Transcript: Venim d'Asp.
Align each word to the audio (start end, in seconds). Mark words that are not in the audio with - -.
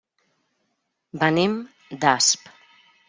Venim 1.25 1.55
d'Asp. 2.05 2.53